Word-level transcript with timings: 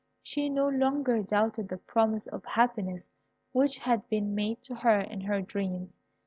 She 0.23 0.49
no 0.49 0.67
longer 0.67 1.21
doubted 1.21 1.69
the 1.69 1.77
promise 1.77 2.25
of 2.25 2.43
happiness 2.43 3.05
which 3.51 3.77
had 3.77 4.09
been 4.09 4.33
made 4.33 4.63
to 4.63 4.73
her 4.73 4.99
in 4.99 5.21
her 5.21 5.41
dreams. 5.43 5.95